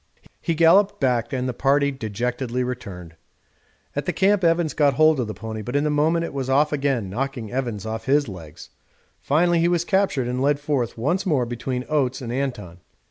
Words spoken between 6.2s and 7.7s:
it was off again, knocking